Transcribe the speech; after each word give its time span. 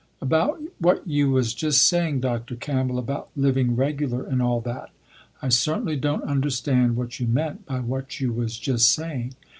"About 0.19 0.59
what 0.79 1.05
you 1.05 1.29
was 1.29 1.53
just 1.53 1.85
saying 1.87 2.21
Dr. 2.21 2.55
Campbell 2.55 2.97
about 2.97 3.29
living 3.35 3.75
regular 3.75 4.23
and 4.23 4.41
all 4.41 4.59
that, 4.61 4.89
I 5.43 5.49
certainly 5.49 5.95
don't 5.95 6.23
understand 6.23 6.95
what 6.95 7.19
you 7.19 7.27
meant 7.27 7.67
by 7.67 7.81
what 7.81 8.19
you 8.19 8.33
was 8.33 8.57
just 8.57 8.91
saying. 8.91 9.35